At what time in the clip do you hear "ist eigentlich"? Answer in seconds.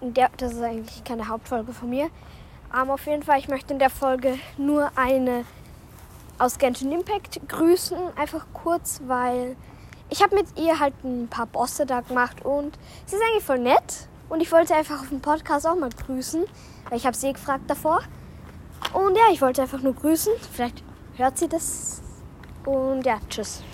0.52-1.04, 13.16-13.44